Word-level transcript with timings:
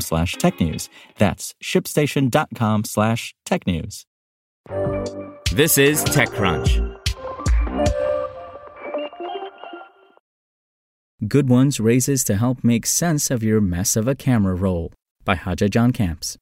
slash 0.00 0.36
technews. 0.36 0.88
That's 1.18 1.54
shipstation.com 1.62 2.84
slash 2.84 3.34
technews. 3.46 4.04
This 5.52 5.78
is 5.78 6.04
TechCrunch. 6.04 7.00
GoodOnes 11.24 11.82
raises 11.82 12.24
to 12.24 12.36
help 12.36 12.62
make 12.62 12.86
sense 12.86 13.30
of 13.30 13.42
your 13.42 13.60
mess 13.60 13.96
of 13.96 14.08
a 14.08 14.14
camera 14.14 14.54
roll 14.54 14.92
by 15.24 15.36
Haje 15.36 15.70
Jan 15.70 15.92
Kamps. 15.92 16.36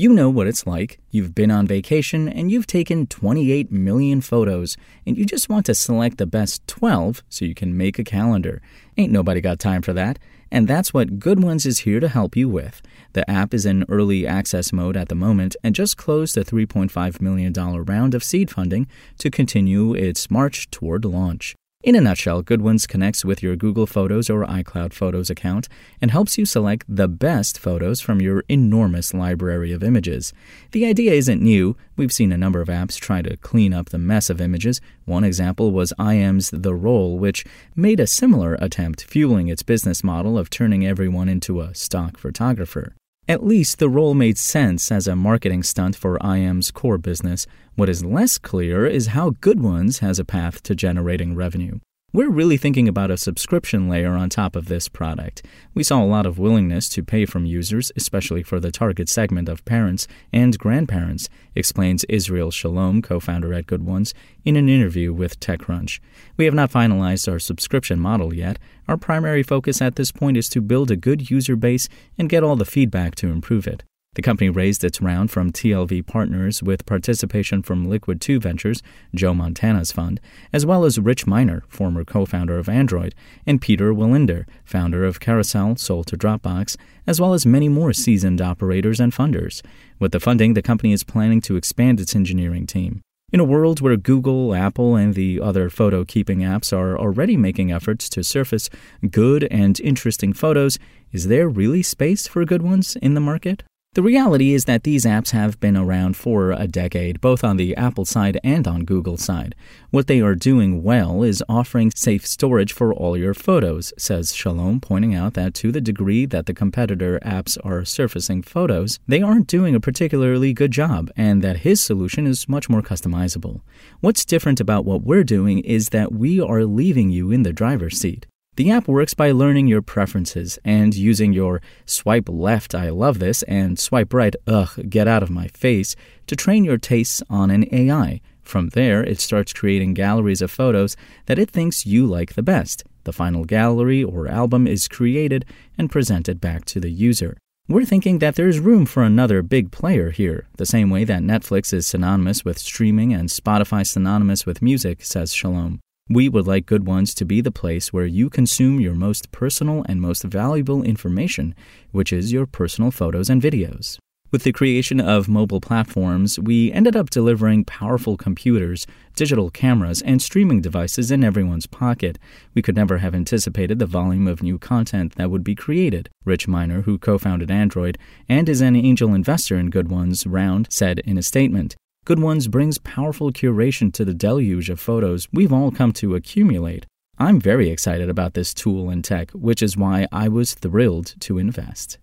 You 0.00 0.14
know 0.14 0.30
what 0.30 0.46
it's 0.46 0.66
like. 0.66 0.98
You've 1.10 1.34
been 1.34 1.50
on 1.50 1.66
vacation 1.66 2.26
and 2.26 2.50
you've 2.50 2.66
taken 2.66 3.06
28 3.06 3.70
million 3.70 4.22
photos, 4.22 4.78
and 5.06 5.18
you 5.18 5.26
just 5.26 5.50
want 5.50 5.66
to 5.66 5.74
select 5.74 6.16
the 6.16 6.24
best 6.24 6.66
12 6.68 7.22
so 7.28 7.44
you 7.44 7.54
can 7.54 7.76
make 7.76 7.98
a 7.98 8.02
calendar. 8.02 8.62
Ain't 8.96 9.12
nobody 9.12 9.42
got 9.42 9.58
time 9.58 9.82
for 9.82 9.92
that. 9.92 10.18
And 10.50 10.66
that's 10.66 10.94
what 10.94 11.18
GoodOnes 11.18 11.66
is 11.66 11.80
here 11.80 12.00
to 12.00 12.08
help 12.08 12.34
you 12.34 12.48
with. 12.48 12.80
The 13.12 13.30
app 13.30 13.52
is 13.52 13.66
in 13.66 13.84
early 13.90 14.26
access 14.26 14.72
mode 14.72 14.96
at 14.96 15.10
the 15.10 15.14
moment 15.14 15.54
and 15.62 15.74
just 15.74 15.98
closed 15.98 16.34
a 16.38 16.44
$3.5 16.44 17.20
million 17.20 17.52
round 17.52 18.14
of 18.14 18.24
seed 18.24 18.50
funding 18.50 18.86
to 19.18 19.30
continue 19.30 19.92
its 19.92 20.30
march 20.30 20.70
toward 20.70 21.04
launch. 21.04 21.56
In 21.82 21.94
a 21.94 22.00
nutshell, 22.02 22.42
GoodOnes 22.42 22.86
connects 22.86 23.24
with 23.24 23.42
your 23.42 23.56
Google 23.56 23.86
Photos 23.86 24.28
or 24.28 24.44
iCloud 24.44 24.92
Photos 24.92 25.30
account 25.30 25.66
and 26.02 26.10
helps 26.10 26.36
you 26.36 26.44
select 26.44 26.84
the 26.86 27.08
best 27.08 27.58
photos 27.58 28.02
from 28.02 28.20
your 28.20 28.44
enormous 28.50 29.14
library 29.14 29.72
of 29.72 29.82
images. 29.82 30.34
The 30.72 30.84
idea 30.84 31.14
isn't 31.14 31.40
new. 31.40 31.78
We've 31.96 32.12
seen 32.12 32.32
a 32.32 32.36
number 32.36 32.60
of 32.60 32.68
apps 32.68 33.00
try 33.00 33.22
to 33.22 33.38
clean 33.38 33.72
up 33.72 33.88
the 33.88 33.98
mess 33.98 34.28
of 34.28 34.42
images. 34.42 34.82
One 35.06 35.24
example 35.24 35.72
was 35.72 35.94
EyeEm's 35.98 36.50
The 36.50 36.74
Roll, 36.74 37.18
which 37.18 37.46
made 37.74 37.98
a 37.98 38.06
similar 38.06 38.58
attempt, 38.60 39.02
fueling 39.02 39.48
its 39.48 39.62
business 39.62 40.04
model 40.04 40.36
of 40.36 40.50
turning 40.50 40.86
everyone 40.86 41.30
into 41.30 41.62
a 41.62 41.74
stock 41.74 42.18
photographer. 42.18 42.94
At 43.30 43.46
least 43.46 43.78
the 43.78 43.88
Roll 43.88 44.14
made 44.14 44.38
sense 44.38 44.90
as 44.90 45.06
a 45.06 45.14
marketing 45.14 45.62
stunt 45.62 45.94
for 45.94 46.18
EyeEm's 46.18 46.72
core 46.72 46.98
business. 46.98 47.46
What 47.76 47.88
is 47.88 48.04
less 48.04 48.38
clear 48.38 48.88
is 48.88 49.14
how 49.14 49.30
GoodOnes 49.30 50.00
has 50.00 50.18
a 50.18 50.24
path 50.24 50.64
to 50.64 50.74
generating 50.74 51.36
revenue. 51.36 51.78
We're 52.12 52.28
really 52.28 52.56
thinking 52.56 52.88
about 52.88 53.12
a 53.12 53.16
subscription 53.16 53.88
layer 53.88 54.16
on 54.16 54.30
top 54.30 54.56
of 54.56 54.66
this 54.66 54.88
product. 54.88 55.46
We 55.74 55.84
saw 55.84 56.02
a 56.02 56.04
lot 56.04 56.26
of 56.26 56.40
willingness 56.40 56.88
to 56.88 57.04
pay 57.04 57.24
from 57.24 57.46
users, 57.46 57.92
especially 57.94 58.42
for 58.42 58.58
the 58.58 58.72
target 58.72 59.08
segment 59.08 59.48
of 59.48 59.64
parents 59.64 60.08
and 60.32 60.58
grandparents, 60.58 61.28
explains 61.54 62.02
Israel 62.08 62.50
Shalom, 62.50 63.00
co 63.00 63.20
founder 63.20 63.54
at 63.54 63.68
GoodOnes, 63.68 64.12
in 64.44 64.56
an 64.56 64.68
interview 64.68 65.12
with 65.12 65.38
TechCrunch. 65.38 66.00
We 66.36 66.46
have 66.46 66.54
not 66.54 66.72
finalized 66.72 67.30
our 67.30 67.38
subscription 67.38 68.00
model 68.00 68.34
yet. 68.34 68.58
Our 68.88 68.96
primary 68.96 69.44
focus 69.44 69.80
at 69.80 69.94
this 69.94 70.10
point 70.10 70.36
is 70.36 70.48
to 70.48 70.60
build 70.60 70.90
a 70.90 70.96
good 70.96 71.30
user 71.30 71.54
base 71.54 71.88
and 72.18 72.28
get 72.28 72.42
all 72.42 72.56
the 72.56 72.64
feedback 72.64 73.14
to 73.16 73.28
improve 73.28 73.68
it. 73.68 73.84
The 74.14 74.22
company 74.22 74.50
raised 74.50 74.82
its 74.82 75.00
round 75.00 75.30
from 75.30 75.52
TLV 75.52 76.04
Partners 76.04 76.64
with 76.64 76.84
participation 76.84 77.62
from 77.62 77.88
Liquid 77.88 78.20
2 78.20 78.40
Ventures, 78.40 78.82
Joe 79.14 79.34
Montana's 79.34 79.92
fund, 79.92 80.20
as 80.52 80.66
well 80.66 80.84
as 80.84 80.98
Rich 80.98 81.28
Miner, 81.28 81.62
former 81.68 82.04
co 82.04 82.26
founder 82.26 82.58
of 82.58 82.68
Android, 82.68 83.14
and 83.46 83.62
Peter 83.62 83.94
Welinder, 83.94 84.48
founder 84.64 85.04
of 85.04 85.20
Carousel, 85.20 85.76
sold 85.76 86.08
to 86.08 86.16
Dropbox, 86.16 86.76
as 87.06 87.20
well 87.20 87.34
as 87.34 87.46
many 87.46 87.68
more 87.68 87.92
seasoned 87.92 88.40
operators 88.40 88.98
and 88.98 89.12
funders. 89.12 89.62
With 90.00 90.10
the 90.10 90.18
funding, 90.18 90.54
the 90.54 90.60
company 90.60 90.92
is 90.92 91.04
planning 91.04 91.40
to 91.42 91.54
expand 91.54 92.00
its 92.00 92.16
engineering 92.16 92.66
team. 92.66 93.02
In 93.32 93.38
a 93.38 93.44
world 93.44 93.80
where 93.80 93.96
Google, 93.96 94.56
Apple, 94.56 94.96
and 94.96 95.14
the 95.14 95.38
other 95.40 95.70
photo 95.70 96.04
keeping 96.04 96.40
apps 96.40 96.76
are 96.76 96.98
already 96.98 97.36
making 97.36 97.70
efforts 97.70 98.08
to 98.08 98.24
surface 98.24 98.70
good 99.08 99.46
and 99.52 99.78
interesting 99.78 100.32
photos, 100.32 100.80
is 101.12 101.28
there 101.28 101.48
really 101.48 101.84
space 101.84 102.26
for 102.26 102.44
good 102.44 102.62
ones 102.62 102.96
in 102.96 103.14
the 103.14 103.20
market? 103.20 103.62
The 103.94 104.04
reality 104.04 104.54
is 104.54 104.66
that 104.66 104.84
these 104.84 105.04
apps 105.04 105.30
have 105.32 105.58
been 105.58 105.76
around 105.76 106.16
for 106.16 106.52
a 106.52 106.68
decade, 106.68 107.20
both 107.20 107.42
on 107.42 107.56
the 107.56 107.74
Apple 107.74 108.04
side 108.04 108.38
and 108.44 108.68
on 108.68 108.84
Google 108.84 109.16
side. 109.16 109.56
What 109.90 110.06
they 110.06 110.20
are 110.20 110.36
doing 110.36 110.84
well 110.84 111.24
is 111.24 111.42
offering 111.48 111.90
safe 111.96 112.24
storage 112.24 112.72
for 112.72 112.94
all 112.94 113.16
your 113.16 113.34
photos, 113.34 113.92
says 113.98 114.32
Shalom, 114.32 114.80
pointing 114.80 115.16
out 115.16 115.34
that 115.34 115.54
to 115.54 115.72
the 115.72 115.80
degree 115.80 116.24
that 116.26 116.46
the 116.46 116.54
competitor 116.54 117.18
apps 117.24 117.58
are 117.64 117.84
surfacing 117.84 118.42
photos, 118.42 119.00
they 119.08 119.22
aren't 119.22 119.48
doing 119.48 119.74
a 119.74 119.80
particularly 119.80 120.52
good 120.52 120.70
job, 120.70 121.10
and 121.16 121.42
that 121.42 121.66
his 121.66 121.80
solution 121.80 122.28
is 122.28 122.48
much 122.48 122.68
more 122.68 122.82
customizable. 122.82 123.60
What's 123.98 124.24
different 124.24 124.60
about 124.60 124.84
what 124.84 125.02
we're 125.02 125.24
doing 125.24 125.58
is 125.58 125.88
that 125.88 126.12
we 126.12 126.40
are 126.40 126.64
leaving 126.64 127.10
you 127.10 127.32
in 127.32 127.42
the 127.42 127.52
driver's 127.52 127.98
seat. 127.98 128.28
The 128.60 128.70
app 128.72 128.88
works 128.88 129.14
by 129.14 129.30
learning 129.30 129.68
your 129.68 129.80
preferences 129.80 130.58
and 130.66 130.94
using 130.94 131.32
your 131.32 131.62
swipe 131.86 132.28
left, 132.28 132.74
I 132.74 132.90
love 132.90 133.18
this, 133.18 133.42
and 133.44 133.78
swipe 133.78 134.12
right, 134.12 134.36
ugh, 134.46 134.78
get 134.86 135.08
out 135.08 135.22
of 135.22 135.30
my 135.30 135.48
face, 135.54 135.96
to 136.26 136.36
train 136.36 136.64
your 136.64 136.76
tastes 136.76 137.22
on 137.30 137.50
an 137.50 137.64
AI. 137.72 138.20
From 138.42 138.68
there, 138.68 139.02
it 139.02 139.18
starts 139.18 139.54
creating 139.54 139.94
galleries 139.94 140.42
of 140.42 140.50
photos 140.50 140.94
that 141.24 141.38
it 141.38 141.50
thinks 141.50 141.86
you 141.86 142.04
like 142.06 142.34
the 142.34 142.42
best. 142.42 142.84
The 143.04 143.14
final 143.14 143.46
gallery 143.46 144.04
or 144.04 144.28
album 144.28 144.66
is 144.66 144.88
created 144.88 145.46
and 145.78 145.90
presented 145.90 146.38
back 146.38 146.66
to 146.66 146.80
the 146.80 146.90
user. 146.90 147.38
We're 147.66 147.86
thinking 147.86 148.18
that 148.18 148.34
there's 148.34 148.58
room 148.58 148.84
for 148.84 149.02
another 149.02 149.40
big 149.40 149.70
player 149.70 150.10
here, 150.10 150.48
the 150.58 150.66
same 150.66 150.90
way 150.90 151.04
that 151.04 151.22
Netflix 151.22 151.72
is 151.72 151.86
synonymous 151.86 152.44
with 152.44 152.58
streaming 152.58 153.14
and 153.14 153.30
Spotify 153.30 153.86
synonymous 153.86 154.44
with 154.44 154.60
music, 154.60 155.02
says 155.02 155.32
Shalom. 155.32 155.80
We 156.12 156.28
would 156.28 156.48
like 156.48 156.66
GoodOnes 156.66 157.14
to 157.18 157.24
be 157.24 157.40
the 157.40 157.52
place 157.52 157.92
where 157.92 158.04
you 158.04 158.30
consume 158.30 158.80
your 158.80 158.96
most 158.96 159.30
personal 159.30 159.84
and 159.88 160.00
most 160.00 160.24
valuable 160.24 160.82
information, 160.82 161.54
which 161.92 162.12
is 162.12 162.32
your 162.32 162.46
personal 162.46 162.90
photos 162.90 163.30
and 163.30 163.40
videos. 163.40 163.96
With 164.32 164.42
the 164.42 164.50
creation 164.50 165.00
of 165.00 165.28
mobile 165.28 165.60
platforms, 165.60 166.36
we 166.36 166.72
ended 166.72 166.96
up 166.96 167.10
delivering 167.10 167.64
powerful 167.64 168.16
computers, 168.16 168.88
digital 169.14 169.50
cameras, 169.50 170.02
and 170.02 170.20
streaming 170.20 170.60
devices 170.60 171.12
in 171.12 171.22
everyone's 171.22 171.68
pocket. 171.68 172.18
We 172.54 172.62
could 172.62 172.74
never 172.74 172.98
have 172.98 173.14
anticipated 173.14 173.78
the 173.78 173.86
volume 173.86 174.26
of 174.26 174.42
new 174.42 174.58
content 174.58 175.14
that 175.14 175.30
would 175.30 175.44
be 175.44 175.54
created. 175.54 176.08
Rich 176.24 176.48
Miner, 176.48 176.82
who 176.82 176.98
co 176.98 177.18
founded 177.18 177.52
Android 177.52 177.98
and 178.28 178.48
is 178.48 178.60
an 178.60 178.74
angel 178.74 179.14
investor 179.14 179.56
in 179.56 179.70
GoodOnes 179.70 180.26
Round, 180.28 180.66
said 180.70 180.98
in 181.00 181.16
a 181.16 181.22
statement 181.22 181.76
GoodOnes 182.06 182.50
brings 182.50 182.78
powerful 182.78 183.30
curation 183.30 183.92
to 183.92 184.04
the 184.06 184.14
deluge 184.14 184.70
of 184.70 184.80
photos 184.80 185.28
we've 185.32 185.52
all 185.52 185.70
come 185.70 185.92
to 185.92 186.14
accumulate. 186.14 186.86
I'm 187.18 187.38
very 187.38 187.68
excited 187.68 188.08
about 188.08 188.32
this 188.32 188.54
tool 188.54 188.88
and 188.88 189.04
tech, 189.04 189.30
which 189.32 189.62
is 189.62 189.76
why 189.76 190.06
I 190.10 190.28
was 190.28 190.54
thrilled 190.54 191.14
to 191.20 191.36
invest. 191.36 191.98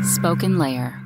SpokenLayer. 0.00 1.00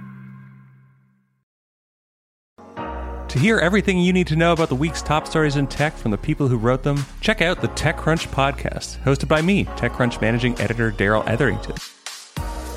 To 3.29 3.39
hear 3.39 3.59
everything 3.59 3.99
you 3.99 4.13
need 4.13 4.27
to 4.27 4.37
know 4.37 4.53
about 4.53 4.69
the 4.69 4.75
week's 4.75 5.03
top 5.03 5.27
stories 5.27 5.57
in 5.57 5.67
tech 5.67 5.95
from 5.95 6.11
the 6.11 6.19
people 6.19 6.49
who 6.49 6.59
wrote 6.59 6.83
them, 6.83 7.05
check 7.23 7.41
out 7.41 7.61
the 7.61 7.69
TechCrunch 7.69 8.29
podcast, 8.29 8.99
hosted 9.03 9.29
by 9.29 9.41
me, 9.41 9.65
TechCrunch 9.65 10.21
managing 10.21 10.59
editor 10.61 10.91
Darrell 10.91 11.25
Etherington. 11.27 11.77